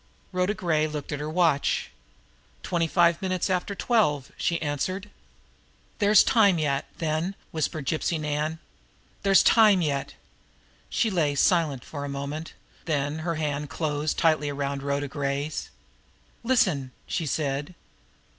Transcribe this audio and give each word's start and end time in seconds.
Rhoda 0.31 0.55
Gray 0.55 0.87
looked 0.87 1.11
at 1.11 1.19
her 1.19 1.29
watch. 1.29 1.91
"Twenty 2.63 2.87
five 2.87 3.21
minutes 3.21 3.51
after 3.51 3.75
twelve," 3.75 4.31
she 4.35 4.59
answered. 4.59 5.11
"There's 5.99 6.23
time 6.23 6.57
yet, 6.57 6.85
then," 6.97 7.35
whispered 7.51 7.85
Gypsy 7.85 8.19
Nan. 8.19 8.57
"There's 9.21 9.43
time 9.43 9.79
yet." 9.83 10.15
She 10.89 11.11
lay 11.11 11.35
silent 11.35 11.85
for 11.85 12.03
a 12.03 12.09
moment, 12.09 12.55
then 12.85 13.19
her 13.19 13.35
hand 13.35 13.69
closed 13.69 14.17
tightly 14.17 14.49
around 14.49 14.81
Rhoda 14.81 15.07
Gray's. 15.07 15.69
"Listen!" 16.43 16.89
she 17.05 17.27
said. 17.27 17.75